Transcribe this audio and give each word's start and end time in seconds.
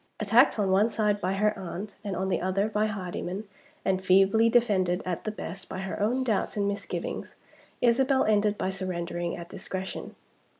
Attacked 0.19 0.57
on 0.57 0.71
one 0.71 0.89
side 0.89 1.21
by 1.21 1.33
her 1.33 1.55
aunt, 1.55 1.93
and 2.03 2.15
on 2.15 2.29
the 2.29 2.41
other 2.41 2.67
by 2.67 2.87
Hardyman, 2.87 3.47
and 3.85 4.03
feebly 4.03 4.49
defended, 4.49 5.03
at 5.05 5.25
the 5.25 5.31
best, 5.31 5.69
by 5.69 5.77
her 5.81 5.99
own 5.99 6.23
doubts 6.23 6.57
and 6.57 6.67
misgivings, 6.67 7.35
Isabel 7.81 8.23
ended 8.25 8.57
by 8.57 8.71
surrendering 8.71 9.37
at 9.37 9.47
discretion. 9.47 10.15